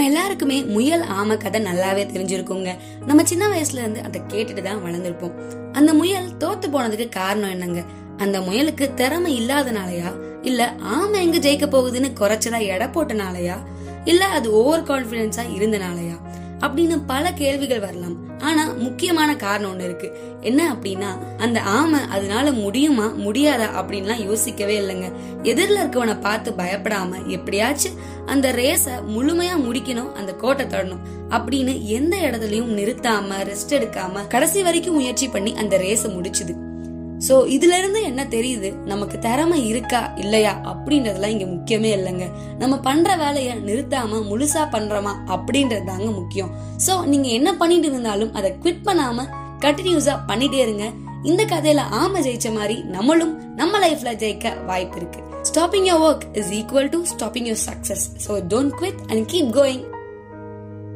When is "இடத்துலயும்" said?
32.16-32.74